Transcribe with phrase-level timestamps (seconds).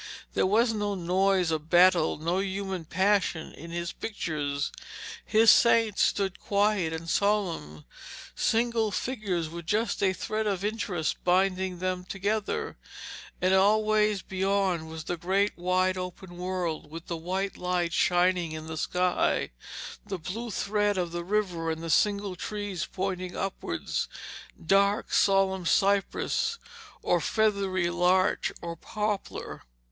[0.33, 4.71] There was no noise of battle, no human passion in his pictures.
[5.23, 7.85] His saints stood quiet and solemn,
[8.33, 12.77] single figures with just a thread of interest binding them together,
[13.39, 18.65] and always beyond was the great wide open world, with the white light shining in
[18.65, 19.51] the sky,
[20.03, 24.07] the blue thread of the river, and the single trees pointing upwards
[24.65, 26.57] dark, solemn cypress,
[27.03, 29.61] or feathery larch or poplar.